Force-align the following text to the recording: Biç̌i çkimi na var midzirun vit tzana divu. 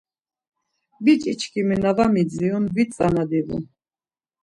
Biç̌i 1.03 1.33
çkimi 1.39 1.75
na 1.83 1.91
var 1.97 2.09
midzirun 2.15 2.65
vit 2.75 2.91
tzana 2.95 3.23
divu. 3.29 3.57